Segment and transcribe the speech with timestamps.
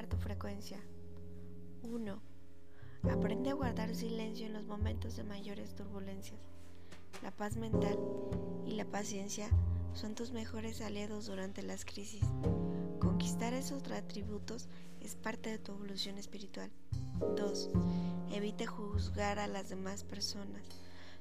[0.00, 0.80] tu frecuencia.
[1.82, 2.22] 1.
[3.10, 6.40] Aprende a guardar silencio en los momentos de mayores turbulencias.
[7.22, 7.98] La paz mental
[8.64, 9.50] y la paciencia
[9.92, 12.24] son tus mejores aliados durante las crisis.
[13.00, 14.66] Conquistar esos atributos
[15.02, 16.70] es parte de tu evolución espiritual.
[17.36, 17.70] 2.
[18.32, 20.62] Evite juzgar a las demás personas.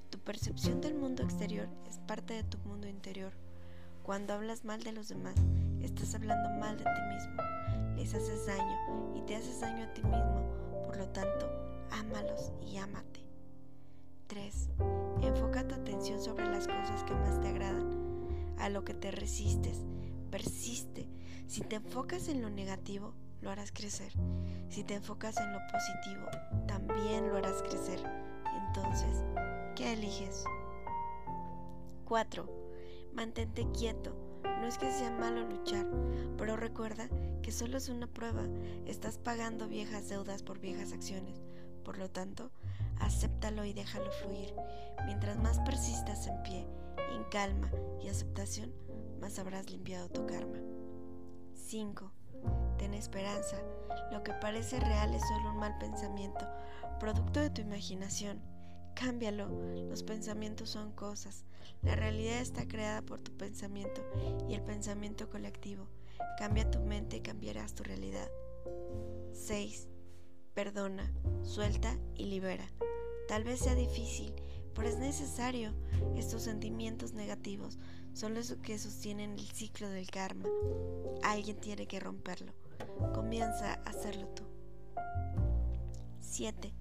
[0.10, 3.34] Tu percepción del mundo exterior es parte de tu mundo interior.
[4.04, 5.36] Cuando hablas mal de los demás,
[5.84, 7.42] estás hablando mal de ti mismo.
[7.96, 10.82] Les haces daño y te haces daño a ti mismo.
[10.86, 11.50] Por lo tanto,
[11.92, 13.22] ámalos y ámate.
[14.28, 14.70] 3.
[15.22, 18.00] Enfoca tu atención sobre las cosas que más te agradan,
[18.58, 19.86] a lo que te resistes.
[20.30, 21.08] Persiste.
[21.48, 24.14] Si te enfocas en lo negativo, lo harás crecer.
[24.70, 26.26] Si te enfocas en lo positivo,
[26.68, 28.00] también lo harás crecer.
[28.68, 29.24] Entonces,
[29.76, 30.46] ¿qué eliges?
[32.06, 32.46] 4.
[33.14, 34.31] Mantente quieto.
[34.62, 35.88] No es que sea malo luchar,
[36.38, 37.10] pero recuerda
[37.42, 38.44] que solo es una prueba.
[38.86, 41.42] Estás pagando viejas deudas por viejas acciones.
[41.84, 42.52] Por lo tanto,
[43.00, 44.54] acéptalo y déjalo fluir.
[45.08, 46.68] Mientras más persistas en pie,
[47.16, 47.72] en calma
[48.04, 48.72] y aceptación,
[49.20, 50.60] más habrás limpiado tu karma.
[51.56, 52.12] 5.
[52.78, 53.58] Ten esperanza.
[54.12, 56.48] Lo que parece real es solo un mal pensamiento,
[57.00, 58.51] producto de tu imaginación.
[58.96, 59.48] Cámbialo.
[59.90, 61.46] Los pensamientos son cosas.
[61.82, 64.02] La realidad está creada por tu pensamiento
[64.48, 65.88] y el pensamiento colectivo.
[66.38, 68.30] Cambia tu mente y cambiarás tu realidad.
[69.34, 69.88] 6.
[70.54, 71.12] Perdona,
[71.44, 72.68] suelta y libera.
[73.28, 74.34] Tal vez sea difícil,
[74.76, 75.74] pero es necesario.
[76.16, 77.80] Estos sentimientos negativos
[78.14, 80.50] son los que sostienen el ciclo del karma.
[81.24, 82.54] Alguien tiene que romperlo.
[83.14, 84.44] Comienza a hacerlo tú.
[86.20, 86.81] 7.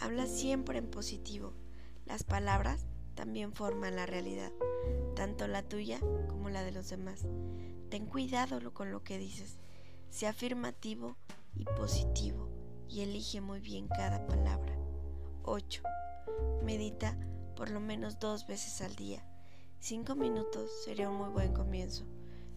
[0.00, 1.52] Habla siempre en positivo.
[2.06, 4.52] Las palabras también forman la realidad,
[5.14, 7.26] tanto la tuya como la de los demás.
[7.90, 9.58] Ten cuidado con lo que dices.
[10.10, 11.16] Sea afirmativo
[11.54, 12.48] y positivo
[12.88, 14.76] y elige muy bien cada palabra.
[15.44, 15.82] 8.
[16.62, 17.18] Medita
[17.56, 19.24] por lo menos dos veces al día.
[19.78, 22.04] Cinco minutos sería un muy buen comienzo.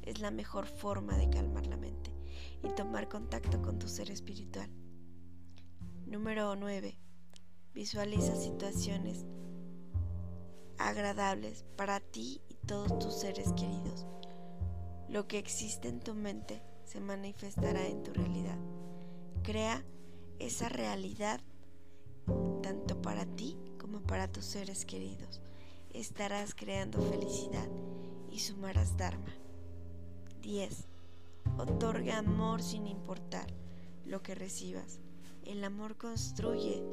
[0.02, 2.12] Es la mejor forma de calmar la mente
[2.64, 4.70] y tomar contacto con tu ser espiritual.
[6.06, 6.98] Número 9.
[7.74, 9.26] Visualiza situaciones
[10.78, 14.06] agradables para ti y todos tus seres queridos.
[15.10, 18.58] Lo que existe en tu mente se manifestará en tu realidad.
[19.44, 19.84] Crea
[20.40, 21.42] esa realidad
[22.62, 25.42] tanto para ti como para tus seres queridos.
[25.94, 27.68] Estarás creando felicidad
[28.32, 29.34] y sumarás Dharma.
[30.42, 30.86] 10.
[31.58, 33.48] Otorga amor sin importar
[34.06, 35.00] lo que recibas.
[35.44, 36.84] El amor construye,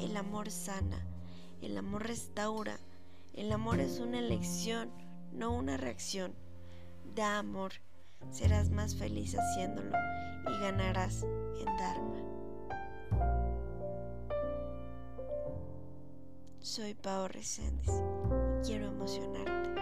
[0.00, 1.06] el amor sana,
[1.60, 2.78] el amor restaura.
[3.34, 4.90] El amor es una elección,
[5.32, 6.34] no una reacción.
[7.14, 7.72] Da amor,
[8.30, 9.96] serás más feliz haciéndolo
[10.48, 12.16] y ganarás en Dharma.
[16.60, 19.79] Soy Pao Reséndiz y quiero emocionarte.